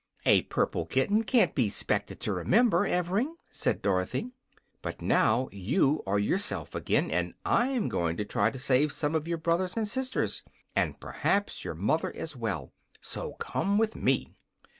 "A 0.25 0.41
purple 0.41 0.87
kitten 0.87 1.23
can't 1.23 1.53
be 1.53 1.69
'spected 1.69 2.19
to 2.21 2.33
remember, 2.33 2.87
Evring," 2.87 3.35
said 3.51 3.83
Dorothy. 3.83 4.31
"But 4.81 4.99
now 4.99 5.47
you 5.51 6.01
are 6.07 6.17
yourself 6.17 6.73
again, 6.73 7.11
and 7.11 7.35
I'm 7.45 7.87
going 7.87 8.17
to 8.17 8.25
try 8.25 8.49
to 8.49 8.57
save 8.57 8.91
some 8.91 9.13
of 9.13 9.27
your 9.27 9.37
brothers 9.37 9.77
and 9.77 9.87
sisters, 9.87 10.41
and 10.75 10.99
perhaps 10.99 11.63
your 11.63 11.75
mother, 11.75 12.11
as 12.15 12.35
well. 12.35 12.73
So 12.99 13.33
come 13.33 13.77
with 13.77 13.95
me." 13.95 14.33